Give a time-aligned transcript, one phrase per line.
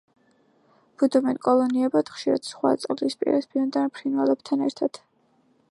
[1.01, 5.01] ბუდობენ კოლონიებად, ხშირად სხვა წყლის პირას ბინადარ ფრინველებთან ერთად.